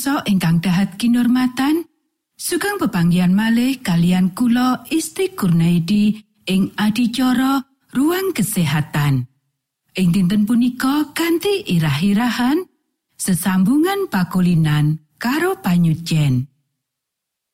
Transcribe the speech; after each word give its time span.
Pamiarsa 0.00 0.24
ingkang 0.32 0.64
dahat 0.64 0.96
kinormatan 0.96 1.84
sugeng 2.32 2.80
pepanggian 2.80 3.36
malih 3.36 3.84
kalian 3.84 4.32
kula 4.32 4.80
Isti 4.88 5.36
Kurnaidi 5.36 6.16
ing 6.48 6.72
adicara 6.80 7.60
ruang 7.92 8.32
kesehatan 8.32 9.28
ing 9.92 10.08
dinten 10.08 10.48
punika 10.48 11.12
kanthi 11.12 11.68
irah-irahan 11.68 12.64
sesambungan 13.20 14.08
pakulinan 14.08 15.04
karo 15.20 15.60
panyucen 15.60 16.48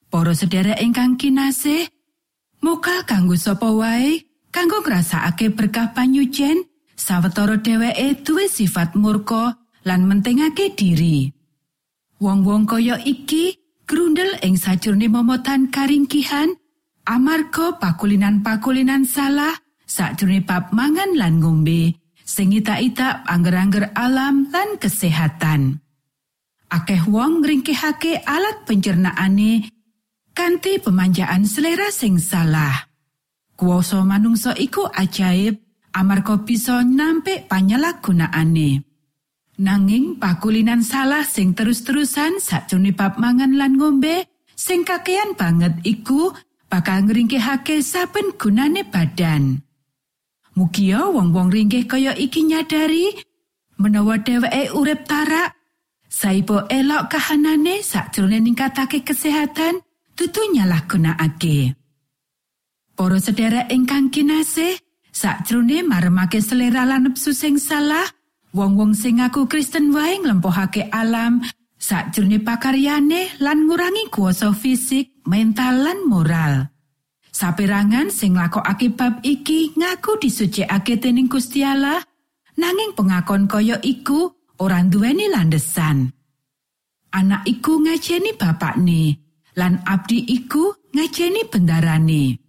Para 0.06 0.30
sedherek 0.30 0.78
ingkang 0.78 1.18
kinasih 1.18 1.90
muka 2.62 3.02
kanggo 3.10 3.34
sapa 3.34 3.74
wae 3.74 4.22
kanggo 4.54 4.86
ngrasakake 4.86 5.50
berkah 5.50 5.90
panyucen 5.98 6.62
sawetara 6.94 7.58
dheweke 7.58 8.22
duwe 8.22 8.46
sifat 8.46 8.94
murka 8.94 9.58
lan 9.82 10.06
mentingake 10.06 10.78
diri. 10.78 11.35
Wong-wong 12.16 12.64
kaya 12.64 12.96
iki 13.04 13.60
grundel 13.84 14.40
ing 14.40 14.56
sajroning 14.56 15.12
momotan 15.12 15.68
karingkihan 15.68 16.48
amarga 17.04 17.76
pakulinan-pakulinan 17.76 19.04
salah 19.04 19.52
sakjroning 19.84 20.42
bab 20.48 20.72
mangan 20.72 21.12
lan 21.14 21.44
ngombe 21.44 21.94
sing 22.24 22.56
ita-ita 22.56 23.22
angger-angger 23.28 23.92
alam 23.94 24.48
lan 24.48 24.80
kesehatan. 24.80 25.78
Akeh 26.66 27.04
wong 27.06 27.44
ngringkihake 27.44 28.26
alat 28.26 28.66
pencernaane 28.66 29.70
kanthi 30.34 30.82
pemanjaan 30.82 31.46
selera 31.46 31.92
sing 31.94 32.18
salah. 32.18 32.90
Kuoso 33.54 34.02
manungsa 34.02 34.56
iku 34.56 34.88
ajaib 34.88 35.60
amarga 35.94 36.42
bisa 36.42 36.80
nampik 36.80 37.46
panyalahgunaane. 37.46 38.95
Nanging 39.56 40.20
pakulinan 40.20 40.84
salah 40.84 41.24
sing 41.24 41.56
terus-terusan 41.56 42.44
sakjroning 42.44 42.92
bab 42.92 43.16
mangan 43.16 43.56
lan 43.56 43.80
ngombe 43.80 44.28
sing 44.52 44.84
kakean 44.84 45.32
banget 45.32 45.72
iku 45.80 46.28
bakal 46.68 47.00
ngringkihake 47.08 47.80
saben 47.80 48.36
gunane 48.36 48.84
badan. 48.84 49.64
Mugia 50.56 51.08
wong-wong 51.08 51.48
ringkih 51.48 51.88
kaya 51.88 52.12
iki 52.12 52.44
nyadari 52.44 53.16
menawa 53.80 54.20
dheweke 54.20 54.72
urip 54.76 55.08
tarak 55.08 55.56
saipo 56.08 56.68
elok 56.68 57.12
kahanane 57.12 57.80
sakjroning 57.80 58.44
ningkatake 58.44 59.04
kesehatan 59.04 59.80
tutu 60.16 60.40
nyalah 60.52 60.84
gunakake. 60.84 61.76
Para 62.96 63.20
sedherek 63.20 63.68
ingkang 63.68 64.08
kinasih, 64.08 64.80
sakjroning 65.12 65.84
maremake 65.84 66.40
selera 66.40 66.88
lan 66.88 67.12
nepsu 67.12 67.36
sing 67.36 67.60
salah, 67.60 68.08
wong-wong 68.56 68.96
sing 68.96 69.20
ngaku 69.20 69.44
Kristen 69.44 69.92
wae 69.92 70.16
nglempohake 70.16 70.88
alam 70.88 71.44
sakjroning 71.76 72.40
pakaryane 72.40 73.36
lan 73.44 73.68
ngurangi 73.68 74.08
kuasa 74.08 74.56
fisik, 74.56 75.20
mental 75.28 75.84
lan 75.84 75.98
moral. 76.08 76.72
Saperangan 77.36 78.08
sing 78.08 78.40
nglakokake 78.40 78.96
bab 78.96 79.20
iki 79.20 79.76
ngaku 79.76 80.16
disucikake 80.16 80.96
dening 80.96 81.28
Gusti 81.28 81.60
Allah, 81.60 82.00
nanging 82.56 82.96
pengakon 82.96 83.44
kaya 83.44 83.76
iku 83.84 84.32
ora 84.56 84.80
duweni 84.80 85.28
landesan. 85.28 86.08
Anak 87.12 87.44
iku 87.44 87.84
ngajeni 87.84 88.40
bapakne, 88.40 89.20
lan 89.60 89.84
abdi 89.84 90.24
iku 90.32 90.72
ngajeni 90.96 91.44
bendarane. 91.52 92.40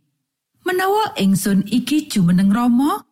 Menawa 0.64 1.16
ingsun 1.20 1.68
iki 1.68 2.08
jumeneng 2.12 2.52
Rama, 2.52 3.07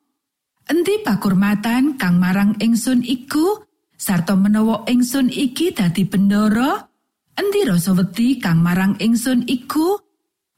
Endi 0.66 0.98
pakurmatan 1.06 1.94
kang 1.94 2.18
marang 2.18 2.58
ingsun 2.58 3.06
iku? 3.06 3.62
Sarta 3.96 4.34
menawa 4.34 4.82
ingsun 4.90 5.30
iki 5.30 5.72
dadi 5.72 6.10
bendoro 6.10 6.90
endi 7.38 7.62
rasa 7.70 7.94
wedi 7.94 8.42
kang 8.42 8.66
marang 8.66 8.98
ingsun 8.98 9.46
iku? 9.46 10.02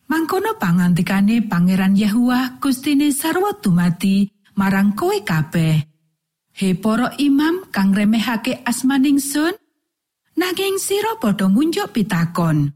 Mangkono 0.07 0.55
pangantikane 0.55 1.43
pangeran 1.51 1.99
Yahua 1.99 2.55
Gustine 2.63 3.11
sarwa 3.11 3.51
dumati 3.59 4.23
marang 4.55 4.95
kowe 4.95 5.19
kabeh. 5.27 5.83
He 6.55 6.71
para 6.71 7.11
imam 7.19 7.67
kang 7.69 7.91
remehake 7.91 8.63
asmaning 8.63 9.19
sun 9.19 9.51
nanging 10.39 10.79
sira 10.79 11.19
padha 11.19 11.51
munjuk 11.51 11.91
pitakon. 11.91 12.71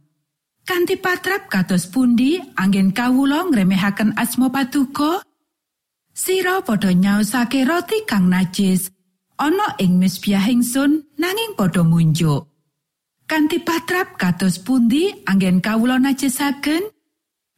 Kanthi 0.67 0.99
patrap 0.99 1.47
kados 1.47 1.87
pundi 1.87 2.43
angin 2.59 2.91
kawula 2.91 3.47
ngremehaken 3.47 4.19
asma 4.19 4.51
patuko 4.51 5.23
Sira 6.11 6.59
padha 6.61 6.91
nyaosake 6.91 7.63
roti 7.63 8.03
kang 8.03 8.27
najis 8.27 8.91
ana 9.39 9.79
ing 9.79 9.95
mesbahing 9.95 10.63
sun 10.63 11.07
nanging 11.15 11.55
padha 11.55 11.87
munjuk. 11.87 12.51
Kanti 13.25 13.63
patrap 13.63 14.19
kados 14.19 14.59
pundi 14.59 15.23
anggen 15.23 15.63
kawula 15.63 15.95
najisaken? 15.95 16.83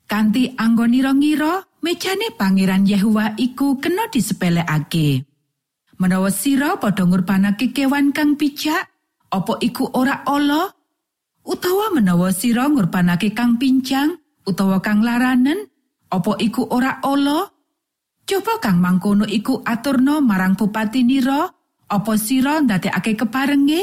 Kanti 0.06 0.54
anggonira-ngira 0.54 1.82
mejane 1.82 2.30
pangeran 2.38 2.86
Yehua 2.86 3.34
iku 3.42 3.82
kena 3.82 4.06
disepelekake. 4.14 5.26
Menawa 5.98 6.30
sira 6.30 6.78
padha 6.78 7.10
ngurbanake 7.10 7.74
kewan 7.74 8.14
kang 8.14 8.38
pijak, 8.38 8.86
opo 9.34 9.58
iku 9.66 9.90
ora 9.98 10.22
ala? 10.30 10.70
Utawa 11.42 11.90
menawa 11.90 12.30
sira 12.30 12.70
ngurbanake 12.70 13.34
kang 13.34 13.58
pincang 13.58 14.14
utawa 14.46 14.78
kang 14.78 15.02
laranen, 15.02 15.58
opo 16.14 16.38
iku 16.38 16.70
ora 16.70 17.02
ala? 17.02 17.50
Coba 18.24 18.56
kang 18.64 18.80
mangkono 18.80 19.28
iku 19.28 19.60
aturno 19.68 20.24
marang 20.24 20.56
bupati 20.56 21.04
nira, 21.04 21.44
apa 21.92 22.14
sira 22.16 22.64
ndadekake 22.64 23.20
keparenge? 23.20 23.82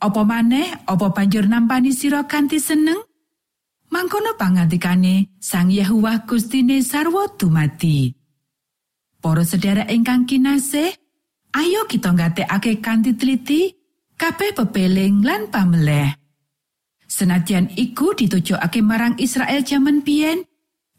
Apa 0.00 0.20
maneh 0.24 0.84
apa 0.88 1.12
banjur 1.12 1.44
nampani 1.48 1.92
sira 1.92 2.24
kanthi 2.24 2.56
seneng? 2.56 2.98
Mangkono 3.92 4.34
pangandikane 4.34 5.38
Sang 5.38 5.70
Yehuwa 5.70 6.24
Gustine 6.24 6.80
sarwa 6.82 7.28
dumati. 7.36 8.10
Para 9.20 9.44
sedherek 9.44 9.88
ingkang 9.92 10.26
kinasih, 10.28 10.90
ayo 11.56 11.86
kita 11.86 12.12
nggatekake 12.12 12.80
kanthi 12.80 13.12
teliti 13.16 13.62
kabeh 14.18 14.56
pepeling 14.56 15.22
lan 15.24 15.48
pameleh. 15.52 16.16
Senajan 17.06 17.70
iku 17.78 18.16
ditujokake 18.16 18.82
marang 18.82 19.14
Israel 19.22 19.62
jaman 19.62 20.02
biyen, 20.02 20.42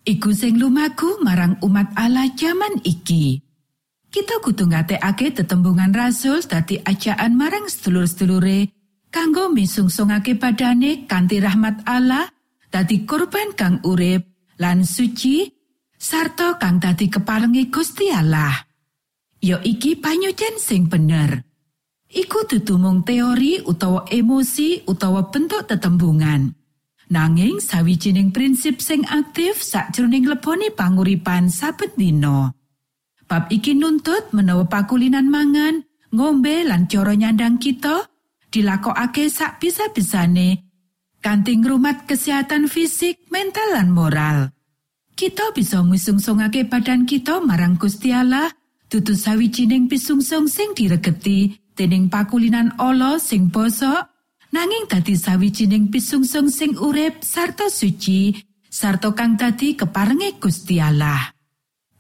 iku 0.05 0.31
sing 0.31 0.62
lumaku 0.62 1.19
marang 1.25 1.57
umat 1.65 1.91
Allah 1.97 2.29
jaman 2.38 2.79
iki. 2.85 3.41
Kita 4.13 4.39
kudu 4.39 4.71
ngatekake 4.71 5.35
tetembungan 5.35 5.91
rasul 5.91 6.39
dadi 6.45 6.79
ajaan 6.79 7.35
marang 7.35 7.67
sedulur-sedulure 7.67 8.71
kanggo 9.12 9.51
misungsungake 9.51 10.39
badane 10.39 11.03
kanthi 11.03 11.43
rahmat 11.43 11.83
Allah 11.83 12.31
dadi 12.71 13.03
korban 13.03 13.51
kang 13.59 13.83
urip 13.83 14.24
lan 14.55 14.88
suci 14.88 15.51
sarta 16.00 16.55
kang 16.55 16.79
dadi 16.79 17.12
keparengi 17.12 17.67
Gusti 17.67 18.07
Allah. 18.07 18.55
Yo 19.43 19.59
iki 19.59 20.00
panyucen 20.00 20.63
sing 20.63 20.88
bener. 20.88 21.43
Iku 22.07 22.47
tutumung 22.47 23.03
teori 23.03 23.59
utawa 23.67 24.07
emosi 24.07 24.88
utawa 24.88 25.27
bentuk 25.27 25.67
tetembungan. 25.67 26.55
Nanging 27.05 27.62
sawijining 27.62 28.33
prinsip 28.33 28.81
sing 28.81 29.05
aktif 29.05 29.62
sakjroning 29.62 30.25
leboni 30.25 30.74
panguripan 30.74 31.53
saben 31.53 31.93
dina. 31.93 32.50
Bab 33.29 33.50
iki 33.53 33.77
nuntut 33.77 34.33
menawa 34.33 34.65
pakulinan 34.65 35.29
mangan, 35.29 35.85
ngombe 36.09 36.65
lan 36.65 36.89
cara 36.89 37.13
nyandang 37.13 37.62
kita 37.62 38.09
dilakokake 38.50 39.29
sak 39.29 39.62
bisa-bisane 39.62 40.65
kanthi 41.25 41.57
ngrumat 41.57 42.05
kesehatan 42.05 42.69
fisik, 42.69 43.25
mental 43.33 43.74
lan 43.74 43.89
moral. 43.89 44.38
Kita 45.17 45.50
bisa 45.57 45.81
musungsungake 45.81 46.69
badan 46.69 47.09
kita 47.09 47.41
marang 47.41 47.81
Gusti 47.81 48.13
Allah 48.13 48.53
dudu 48.93 49.17
sawijining 49.17 49.89
pisungsung 49.89 50.45
sing 50.45 50.77
diregeti 50.77 51.57
dening 51.74 52.13
pakulinan 52.13 52.77
Allah 52.77 53.17
sing 53.17 53.50
bosok 53.50 54.14
nanging 54.54 54.86
dadi 54.92 55.16
sawijining 55.16 55.90
pisungsung 55.90 56.52
sing 56.52 56.78
urip 56.78 57.24
sarta 57.25 57.72
suci 57.72 58.36
sarta 58.68 59.16
kang 59.16 59.40
dadi 59.40 59.74
keparenge 59.74 60.38
Gusti 60.38 60.78
Allah 60.78 61.36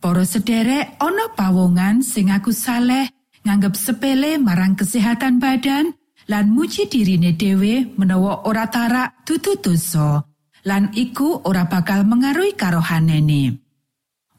Para 0.05 0.21
sederek 0.21 1.01
ana 1.01 1.33
pawongan 1.33 2.05
sing 2.05 2.29
aku 2.29 2.53
saleh 2.53 3.09
nganggep 3.41 3.73
sepele 3.73 4.37
marang 4.37 4.77
kesehatan 4.77 5.41
badan 5.41 5.97
lan 6.29 6.45
muji 6.53 6.85
dirine 6.85 7.33
dhewe 7.33 7.89
menawa 7.97 8.45
ora 8.45 8.69
tarak 8.69 9.25
dudu 9.25 9.57
dosa 9.57 10.21
lan 10.61 10.93
iku 10.93 11.41
ora 11.49 11.65
bakal 11.65 12.05
mengaruhi 12.05 12.53
karohanene. 12.53 13.57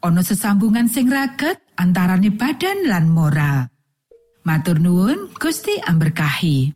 Ana 0.06 0.22
sesambungan 0.22 0.86
sing 0.86 1.10
raket 1.10 1.58
antarane 1.74 2.30
badan 2.30 2.86
lan 2.86 3.10
moral. 3.10 3.66
Matur 4.46 4.78
nuwun 4.78 5.34
Gusti 5.34 5.82
amberkahi. 5.82 6.75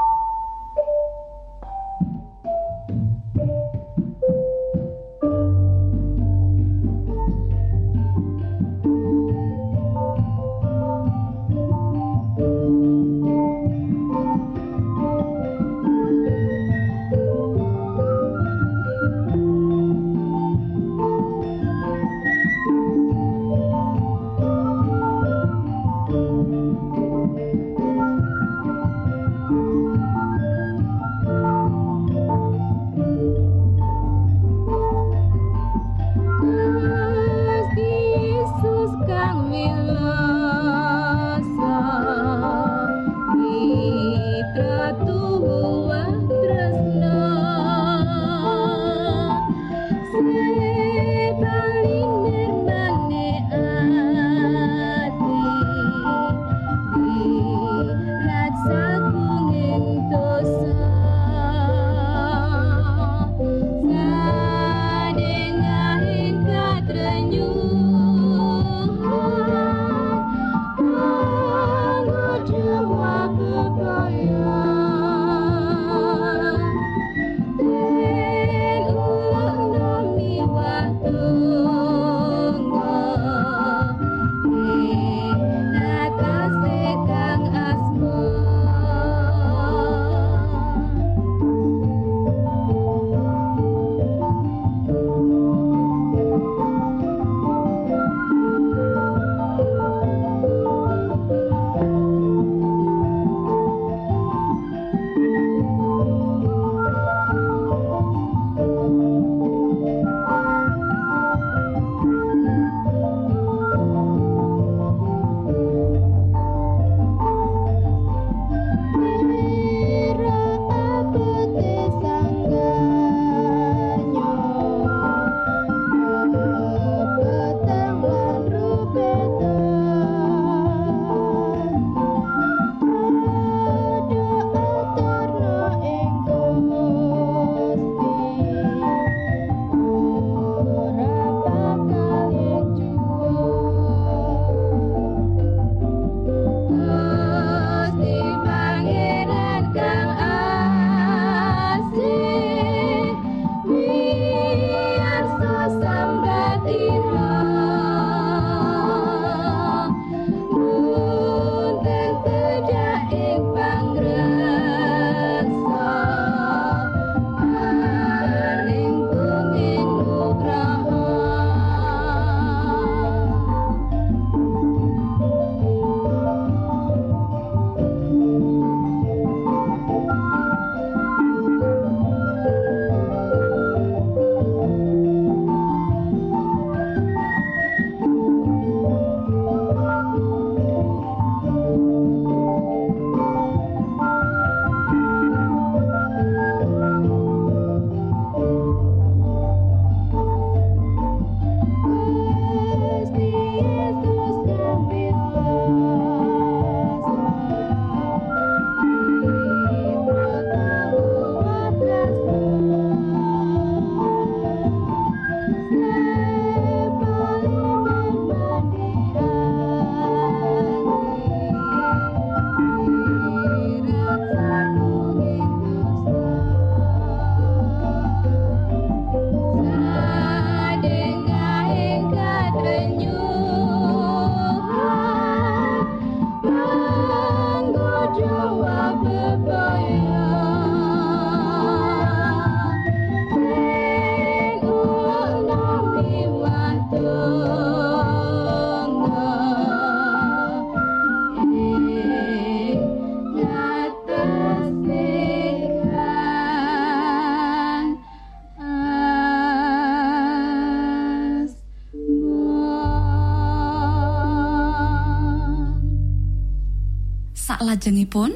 salajengipun 267.71 268.35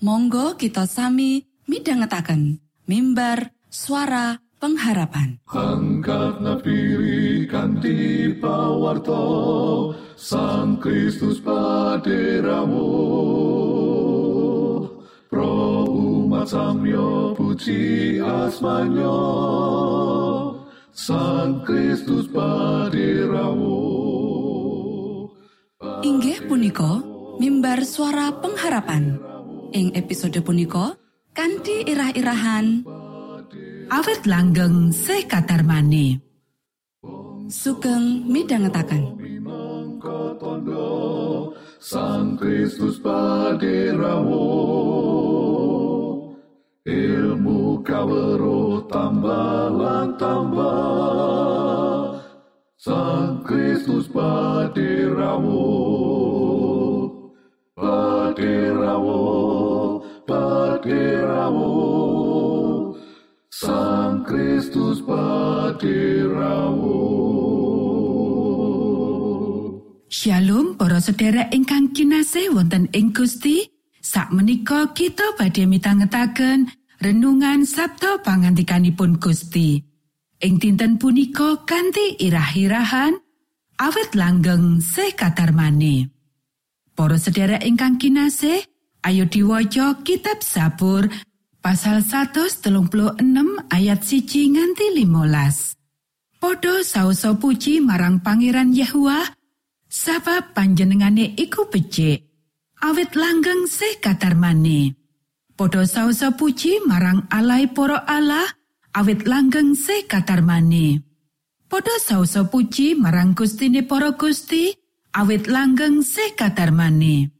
Monggo 0.00 0.56
kita 0.56 0.88
sami 0.88 1.44
midhangetaken 1.68 2.64
mimbar 2.88 3.52
suara 3.68 4.40
pengharapan. 4.56 5.36
Angkat 5.52 6.40
napi 6.40 7.44
kanthi 7.44 8.32
pawarto 8.40 9.92
Sang 10.16 10.80
Kristus 10.80 11.44
paderamu. 11.44 12.88
Pro 15.28 15.84
umat 15.84 16.48
samyo 16.48 17.36
puji 17.36 18.16
asmanyo 18.24 19.20
Sang 20.96 21.60
Kristus 21.68 22.24
paderamu. 22.32 23.76
Inggih 26.00 26.48
punika 26.48 27.09
mimbar 27.40 27.88
suara 27.88 28.36
pengharapan. 28.36 29.16
Ing 29.72 29.96
episode 29.96 30.44
punika 30.44 30.92
kanthi 31.32 31.88
irah-irahan. 31.88 32.84
Awit 33.88 34.28
langgeng 34.28 34.92
se 34.92 35.24
kadarmane. 35.24 36.30
sugeng 37.50 38.30
midhangetaken. 38.30 39.18
Tondo 40.40 41.52
Sang 41.76 42.38
Kristus 42.40 42.96
paderamu 43.02 44.48
ilmu 46.86 47.84
kawero 47.84 48.80
tambah 48.88 50.16
tambah. 50.16 52.16
Sang 52.80 53.44
Kristus 53.44 54.08
paderamu 54.08 55.69
Sang 63.60 64.24
Kristus 64.24 65.04
paderamu 65.04 66.96
Shalom 70.08 70.80
para 70.80 70.96
sedherek 70.96 71.52
ingkang 71.52 71.92
kinasih 71.92 72.56
wonten 72.56 72.88
ing 72.96 73.12
Gusti. 73.12 73.68
Sakmenika 74.00 74.96
kita 74.96 75.36
badhe 75.36 75.68
mitangetaken 75.68 76.72
renungan 77.04 77.68
Sabto 77.68 78.24
pangantikanipun 78.24 79.20
Gusti. 79.20 79.76
Ing 80.40 80.56
dinten 80.56 80.96
punika 80.96 81.60
kanthi 81.68 82.16
irah-irahan 82.16 83.12
awet 83.76 84.16
langgeng 84.16 84.80
se 84.80 85.12
kadarmane. 85.12 86.08
Para 86.96 87.20
sedherek 87.20 87.60
ingkang 87.68 88.00
kinasih, 88.00 88.64
ayo 89.04 89.28
diwaca 89.28 90.00
kitab 90.00 90.40
Sabur 90.40 91.12
pasal 91.60 92.04
136 92.04 93.20
ayat 93.70 94.00
siji 94.02 94.52
nganti 94.52 94.96
15. 94.96 96.40
Podho 96.40 96.80
saoso 96.80 97.36
puji 97.36 97.84
marang 97.84 98.24
Pangeran 98.24 98.72
Yahua 98.72 99.40
Sabab 99.90 100.54
panjenengane 100.54 101.34
iku 101.34 101.66
becik, 101.66 102.22
awit 102.78 103.18
langgeng 103.18 103.66
se 103.66 103.98
kadarmane. 103.98 104.94
Podho 105.58 105.82
saosa 105.82 106.30
puji 106.38 106.86
marang 106.86 107.26
alai 107.26 107.66
para 107.66 108.06
Allah, 108.06 108.46
awit 108.94 109.26
langgeng 109.26 109.74
se 109.74 110.06
kadarmane. 110.06 111.02
Podho 111.66 111.90
saosa 111.98 112.46
puji 112.46 112.94
marang 112.94 113.34
Gustine 113.34 113.82
para 113.82 114.14
Gusti, 114.14 114.70
awit 115.10 115.50
langgeng 115.50 116.06
se 116.06 116.38
kadarmane. 116.38 117.39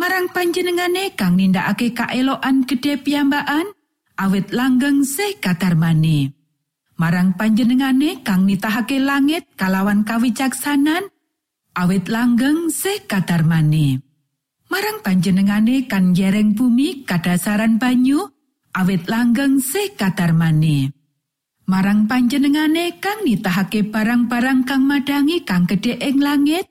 Marang 0.00 0.32
panjenengane 0.32 1.12
kang 1.12 1.36
nindakake 1.36 1.92
kaelokan 1.92 2.64
gedhe 2.64 2.96
piyambakan, 3.04 3.68
awit 4.16 4.48
langgeng 4.48 5.04
se 5.04 5.36
kadarmane. 5.36 6.32
Marang 6.96 7.36
panjenengane 7.36 8.24
kang 8.24 8.48
nitahake 8.48 8.96
langit 8.96 9.44
kalawan 9.60 10.00
kawicaksanan, 10.00 11.04
awit 11.76 12.08
langgeng 12.08 12.72
se 12.72 13.04
kadarmane. 13.04 14.00
Marang 14.72 15.04
panjenengane 15.04 15.84
kan 15.84 16.16
jereng 16.16 16.56
bumi 16.56 17.04
kadasaran 17.04 17.76
banyu, 17.76 18.24
awit 18.72 19.04
langgeng 19.04 19.60
se 19.60 19.92
kadarmane. 20.00 20.96
Marang 21.68 22.08
panjenengane 22.08 22.96
kang 23.04 23.20
nitahake 23.20 23.84
barang-barang 23.92 24.64
kang 24.64 24.80
madangi 24.80 25.44
kang 25.44 25.68
gedhe 25.68 26.00
ing 26.00 26.24
langit, 26.24 26.64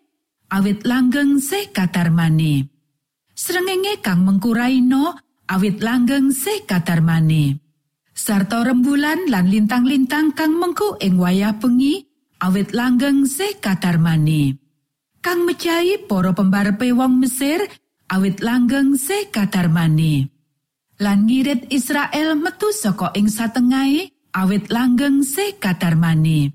awit 0.50 0.82
langgeng 0.82 1.38
se 1.38 1.70
kadarmane. 1.70 2.79
Srengenge 3.40 4.04
kang 4.04 4.28
mengkuraino, 4.28 5.16
awit 5.48 5.80
langgeng 5.80 6.36
se 6.36 6.68
kadarmane. 6.68 7.64
Sarta 8.12 8.68
rembulan 8.68 9.32
lan 9.32 9.48
lintang-lintang 9.48 10.36
kang 10.36 10.60
mengku 10.60 11.00
ing 11.00 11.16
wayah 11.16 11.56
bengi, 11.56 12.04
awit 12.44 12.76
langgeng 12.76 13.24
se 13.24 13.56
kadarmane. 13.64 14.60
kang 15.20 15.44
mejahi 15.44 16.08
para 16.08 16.32
pembarepe 16.32 16.96
wong 16.96 17.20
Mesir 17.20 17.60
awit 18.12 18.40
langgeng 18.40 18.96
se 18.96 19.28
kadarmane. 19.32 20.32
Lan 21.00 21.28
ngirit 21.28 21.72
Israel 21.72 22.36
metu 22.36 22.72
saka 22.76 23.16
ing 23.16 23.32
satengahe 23.32 24.12
awit 24.36 24.68
langgeng 24.68 25.24
se 25.24 25.56
kadarmane. 25.60 26.52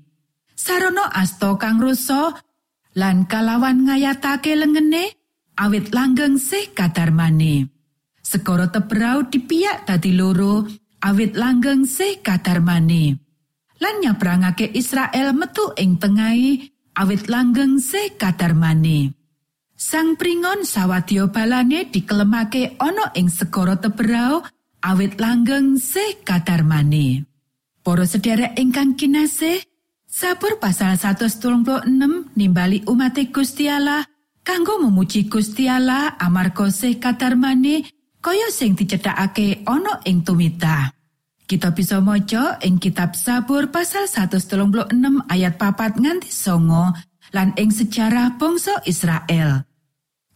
Sarana 0.53 1.09
asto 1.13 1.57
kang 1.57 1.81
rusa 1.81 2.33
lan 2.97 3.25
kalawan 3.25 3.85
ngayatake 3.85 4.53
lengene 4.53 5.24
awit 5.59 5.91
langgeng 5.95 6.35
se 6.39 6.71
kadarmane. 6.75 7.71
Segara 8.25 8.67
tebrau 8.67 9.27
dipiyak 9.27 9.87
dadi 9.87 10.11
loro 10.15 10.65
awit 11.05 11.37
langgeng 11.37 11.87
se 11.87 12.19
kadarmane. 12.19 13.15
Lan 13.79 13.95
nyabrangake 14.01 14.71
Israel 14.71 15.35
metu 15.35 15.75
ing 15.75 15.99
tengahe 15.99 16.71
awit 16.95 17.27
langgeng 17.27 17.79
se 17.79 18.15
kadarmane. 18.15 19.13
Sang 19.75 20.15
pringon 20.15 20.63
sawadya 20.63 21.27
balane 21.29 21.91
dikelemake 21.91 22.79
ana 22.79 23.11
ing 23.19 23.27
segara 23.27 23.75
teberau 23.75 24.41
awit 24.83 25.19
langgeng 25.19 25.75
se 25.75 26.23
kadarmane. 26.23 27.27
Para 27.85 28.07
sederek 28.09 28.57
ingkang 28.57 28.97
kinasih, 28.97 29.61
Sabur 30.15 30.63
pasal 30.63 30.95
136 30.95 31.67
nimbali 32.39 32.87
umat 32.87 33.19
Gusti 33.35 33.67
Allah 33.67 34.07
kanggo 34.45 34.77
memuji 34.77 35.25
Gusti 35.25 35.65
Allah 35.65 36.13
amarga 36.21 36.69
se 36.69 37.01
kadarmane 37.01 37.89
kaya 38.21 38.53
sing 38.53 38.77
dicethakake 38.77 39.65
ana 39.65 39.99
ing 40.05 40.21
tumita. 40.21 40.93
Kita 41.45 41.73
bisa 41.73 42.01
maca 42.01 42.57
ing 42.61 42.77
kitab 42.81 43.13
Sabur 43.17 43.69
pasal 43.69 44.09
136 44.09 44.89
ayat 45.29 45.53
papat 45.57 45.97
nganti 45.97 46.29
songo 46.29 46.93
lan 47.33 47.53
ing 47.57 47.69
sejarah 47.73 48.37
bangsa 48.37 48.81
Israel. 48.85 49.65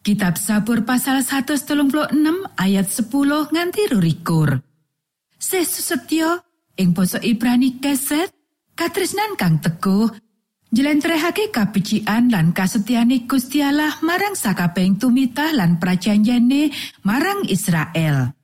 Kitab 0.06 0.38
Sabur 0.38 0.86
pasal 0.86 1.26
136 1.26 2.14
ayat 2.58 2.88
10 2.90 3.54
nganti 3.54 3.82
rurikur. 3.90 4.62
Sesusetyo 5.38 6.46
ing 6.78 6.94
basa 6.94 7.18
Ibrani 7.26 7.82
keset 7.82 8.30
katresnan 8.78 9.34
kang 9.34 9.58
teguh 9.58 10.14
njlentrehake 10.70 11.50
kabecikan 11.50 12.30
lan 12.30 12.54
kasetiane 12.54 13.26
Gusti 13.26 13.66
Allah 13.66 13.98
marang 14.06 14.38
sakabeng 14.38 15.02
tumitah 15.02 15.50
lan 15.54 15.82
prajanjane 15.82 16.70
marang 17.02 17.46
Israel. 17.50 18.38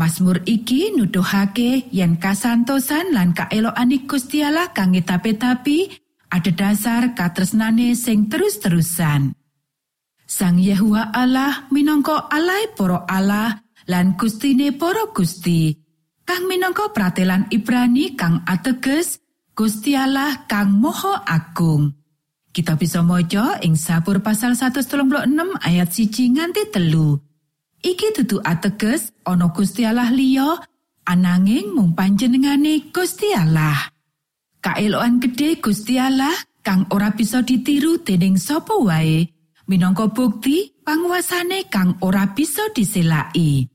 Mazmur 0.00 0.40
iki 0.48 0.96
nuduhake 0.96 1.92
yen 1.92 2.16
kasantosan 2.16 3.12
lan 3.12 3.36
kaelokane 3.36 4.08
Gusti 4.08 4.40
Allah 4.40 4.72
kang 4.72 4.96
tapi 4.96 5.36
ada 6.32 6.50
dasar 6.56 7.12
katresnane 7.12 7.92
sing 7.92 8.32
terus-terusan. 8.32 9.36
Sang 10.24 10.56
Yahua 10.56 11.12
Allah 11.12 11.68
minangka 11.68 12.32
Allah 12.32 12.64
para 12.72 13.04
Allah 13.12 13.60
lan 13.84 14.16
Gustine 14.16 14.72
para 14.72 15.12
Gusti. 15.12 15.76
Kang 16.24 16.48
minangka 16.48 16.88
pratelan 16.96 17.50
Ibrani 17.52 18.16
kang 18.16 18.40
ateges 18.48 19.19
Gusti 19.60 19.92
Allah 19.92 20.48
kang 20.48 20.72
moho 20.72 21.12
agung. 21.20 21.92
Kita 22.48 22.80
bisa 22.80 23.04
maca 23.04 23.60
ing 23.60 23.76
Sabur 23.76 24.24
pasal 24.24 24.56
136 24.56 24.88
ayat 25.60 25.88
siji 25.92 26.32
nganti 26.32 26.72
telu. 26.72 27.20
Iki 27.84 28.16
dudu 28.16 28.40
ateges 28.40 29.12
ana 29.20 29.52
Gusti 29.52 29.84
Allah 29.84 30.08
liya 30.08 30.56
ananging 31.04 31.76
mung 31.76 31.92
panjenengane 31.92 32.88
Gusti 32.88 33.36
Allah. 33.36 33.76
Kaeloan 34.64 35.20
gedhe 35.20 35.60
Gusti 35.60 36.00
Allah 36.00 36.32
kang 36.64 36.88
ora 36.88 37.12
bisa 37.12 37.44
ditiru 37.44 38.00
dening 38.00 38.40
sapa 38.40 38.72
wae 38.80 39.28
minangka 39.68 40.08
bukti 40.08 40.72
panguasane 40.80 41.68
kang 41.68 42.00
ora 42.00 42.32
bisa 42.32 42.64
diselaki. 42.72 43.68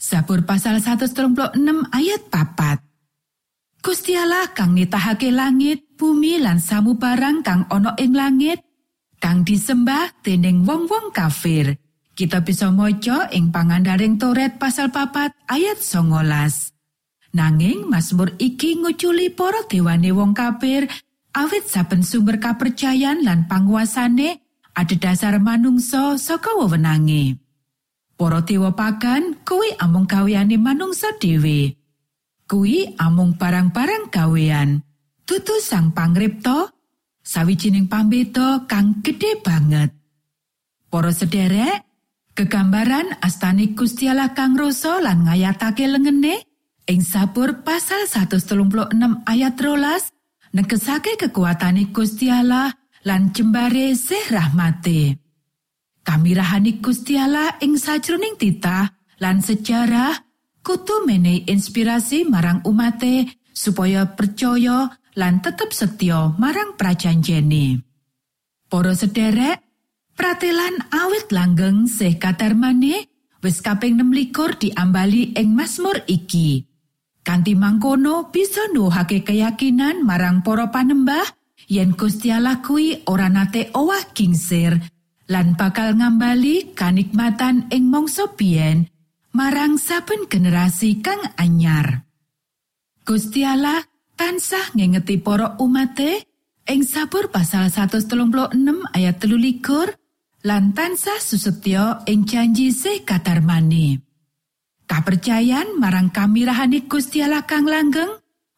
Sabur 0.00 0.48
pasal 0.48 0.80
136 0.80 1.60
ayat 1.92 2.22
papat. 2.32 2.89
Gusti 3.80 4.12
Allah 4.12 4.52
kang 4.52 4.76
nitahake 4.76 5.32
langit, 5.32 5.96
bumi 5.96 6.36
lan 6.36 6.60
samubarang 6.60 7.40
kang 7.40 7.64
ana 7.72 7.96
ing 7.96 8.12
langit, 8.12 8.60
kang 9.16 9.40
disembah 9.40 10.20
dening 10.20 10.68
wong-wong 10.68 11.08
kafir. 11.16 11.80
Kita 12.12 12.44
bisa 12.44 12.68
maca 12.68 13.32
ing 13.32 13.48
pangandaring 13.48 14.20
Toret 14.20 14.60
pasal 14.60 14.92
papat 14.92 15.32
ayat 15.48 15.80
19. 15.80 16.12
Nanging 17.32 17.88
Mazmur 17.88 18.36
iki 18.36 18.76
nguculi 18.76 19.32
para 19.32 19.64
dewane 19.64 20.12
wong 20.12 20.36
kafir 20.36 20.84
awit 21.32 21.64
saben 21.64 22.04
sumber 22.04 22.36
kapercayan 22.36 23.24
lan 23.24 23.48
panguasane 23.48 24.44
ada 24.76 24.94
dasar 25.00 25.40
manungsa 25.40 26.20
saka 26.20 26.52
wewenange. 26.52 27.40
Para 28.20 28.44
dewa 28.44 28.76
pagan 28.76 29.40
kuwi 29.40 29.72
amung 29.80 30.04
gaweane 30.04 30.60
manungsa 30.60 31.16
dhewe. 31.16 31.79
Kuwi 32.50 32.98
amung 32.98 33.38
barang-barang 33.38 34.10
gawean. 34.10 34.82
Tutu 35.22 35.54
sang 35.62 35.94
pangripta 35.94 36.66
sawijining 37.22 37.86
pambeda 37.86 38.66
kang 38.66 38.98
gedhe 39.06 39.38
banget. 39.38 39.94
Para 40.90 41.14
sederek, 41.14 41.86
Kegambaran 42.40 43.20
astani 43.20 43.74
Gusti 43.74 44.06
Allah 44.06 44.32
kang 44.32 44.54
rasa 44.54 45.02
lan 45.02 45.26
ngayatake 45.26 45.84
lengene 45.90 46.46
ing 46.86 47.02
Sabur 47.02 47.66
pasal 47.66 48.06
136 48.06 48.96
ayat 49.26 49.54
rolas 49.60 50.14
negesake 50.54 51.18
kekuatane 51.18 51.90
Gusti 51.90 52.30
Allah 52.30 52.70
lan 53.04 53.34
jembare 53.34 53.92
sih 53.98 54.30
rahmate. 54.30 55.18
Kamirahani 56.00 56.80
Gusti 56.80 57.18
Allah 57.18 57.58
ing 57.60 57.76
sajroning 57.76 58.38
titah 58.38 58.88
lan 59.20 59.42
sejarah 59.42 60.29
kutu 60.60 61.04
menehi 61.08 61.48
inspirasi 61.48 62.28
marang 62.28 62.60
umate 62.64 63.40
supaya 63.50 64.16
percaya 64.16 64.88
lan 65.16 65.42
tetep 65.42 65.72
setya 65.72 66.36
marang 66.38 66.76
prajanjene. 66.78 67.82
Para 68.70 68.94
sederek, 68.94 69.70
Pratelan 70.20 70.76
awit 70.92 71.32
langgeng 71.32 71.88
sih 71.88 72.20
kadarmane 72.20 73.08
wis 73.40 73.64
kaping 73.64 73.96
6 73.96 74.60
diambali 74.60 75.32
ing 75.32 75.56
Mazmur 75.56 76.04
iki. 76.04 76.68
Kanti 77.24 77.56
mangkono 77.56 78.28
bisa 78.28 78.68
nuhake 78.68 79.24
keyakinan 79.24 80.04
marang 80.04 80.44
para 80.44 80.68
panembah 80.68 81.24
yen 81.72 81.96
Gusti 81.96 82.28
Allah 82.28 82.60
kuwi 82.60 83.08
ora 83.08 83.32
nate 83.32 83.72
owah 83.72 84.12
gingsir 84.12 84.76
lan 85.32 85.56
bakal 85.56 85.96
ngambali 85.96 86.76
kanikmatan 86.76 87.72
ing 87.72 87.88
mangsa 87.88 88.28
biyen 88.36 88.92
marang 89.34 89.78
saben 89.78 90.26
generasi 90.26 90.98
kang 91.02 91.20
anyar. 91.38 92.06
Gusti 93.06 93.46
Allah 93.46 93.82
tansah 94.18 94.74
ngingeti 94.74 95.18
para 95.22 95.58
umate 95.58 96.26
ing 96.66 96.82
sabur 96.86 97.30
pasal 97.30 97.70
136 97.70 98.54
ayat 98.94 99.16
13 99.18 100.46
lan 100.46 100.72
tansah 100.74 101.18
susetyo 101.18 102.02
ing 102.06 102.26
janji 102.26 102.74
sih 102.74 103.02
kadarmane. 103.06 104.02
Kapercayan 104.90 105.78
marang 105.78 106.10
kamirahane 106.10 106.90
Gusti 106.90 107.22
Allah 107.22 107.46
kang 107.46 107.66
langgeng 107.66 108.10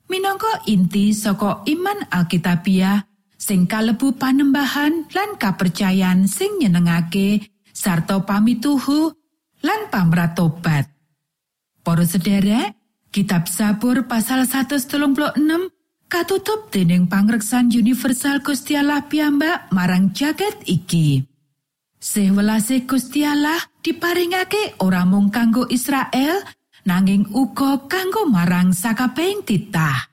minangka 0.08 0.64
inti 0.64 1.12
saka 1.12 1.60
iman 1.68 2.08
Alkitabiah 2.08 3.04
sing 3.36 3.68
kalebu 3.68 4.16
panembahan 4.16 5.12
lan 5.12 5.30
kapercayan 5.36 6.24
sing 6.24 6.56
nyenengake 6.56 7.52
sarta 7.72 8.24
pamituhu 8.24 9.12
lan 9.62 9.88
pamratobat. 9.88 10.90
Para 11.82 12.04
sederek, 12.06 12.74
Kitab 13.10 13.50
Sabur 13.50 14.06
pasal 14.06 14.46
136 14.46 14.88
katutup 16.10 16.68
dening 16.68 17.08
pangreksan 17.08 17.72
universal 17.72 18.44
Gusti 18.44 18.76
Allah 18.76 19.06
piyambak 19.06 19.72
marang 19.72 20.12
jagat 20.12 20.60
iki. 20.68 21.24
Sewelase 22.02 22.82
Gusti 22.82 23.22
Allah 23.22 23.62
diparingake 23.78 24.82
ora 24.82 25.06
mung 25.06 25.30
kanggo 25.30 25.70
Israel 25.70 26.42
nanging 26.82 27.30
uga 27.30 27.86
kanggo 27.86 28.26
marang 28.26 28.74
sakabehing 28.74 29.46
titah. 29.46 30.10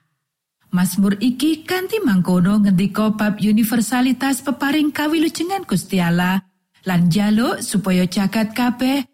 Mazmur 0.70 1.18
iki 1.18 1.66
kanthi 1.66 1.98
mangkono 1.98 2.62
ngendika 2.62 3.10
bab 3.10 3.42
universalitas 3.42 4.38
peparing 4.46 4.94
kawilujengan 4.94 5.66
Gusti 5.66 5.98
Allah 5.98 6.38
lan 6.86 7.10
jaluk 7.10 7.58
supaya 7.58 8.06
jagat 8.06 8.54
kabeh 8.54 9.09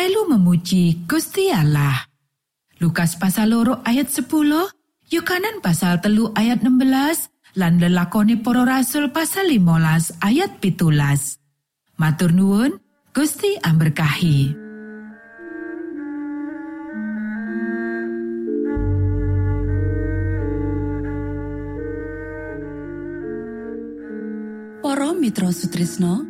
melu 0.00 0.24
memuji 0.32 1.04
Gusti 1.04 1.52
Allah. 1.52 2.08
Lukas 2.80 3.20
pasal 3.20 3.52
loro 3.52 3.84
ayat 3.84 4.08
10, 4.08 4.24
Yohanan 5.12 5.60
pasal 5.60 6.00
telu 6.00 6.32
ayat 6.32 6.64
16, 6.64 7.28
lan 7.60 7.76
lelakoni 7.76 8.40
para 8.40 8.64
rasul 8.64 9.12
pasal 9.12 9.52
15 9.52 10.24
ayat 10.24 10.56
pitulas. 10.56 11.36
Matur 12.00 12.32
nuwun, 12.32 12.80
Gusti 13.12 13.60
amberkahi. 13.60 14.56
Para 24.80 25.12
Mitra 25.12 25.52
Sutrisno 25.52 26.29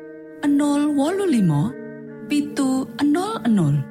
025 0.43 2.27
pitu 2.29 2.87
00 2.97 3.83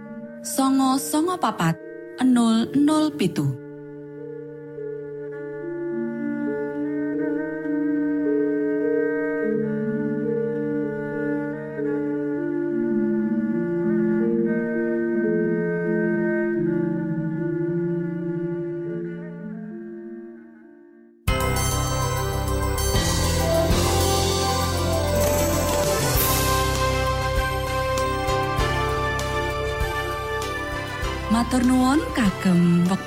songo 0.42 0.98
songo 0.98 1.36
papat 1.36 1.76
00 2.18 3.59